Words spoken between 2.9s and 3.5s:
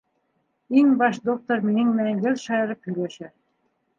һөйләшә.